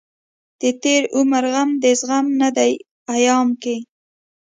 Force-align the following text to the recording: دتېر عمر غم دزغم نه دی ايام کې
دتېر 0.59 1.03
عمر 1.17 1.45
غم 1.53 1.69
دزغم 1.83 2.25
نه 2.41 2.49
دی 2.57 2.73
ايام 3.13 3.47
کې 3.61 3.75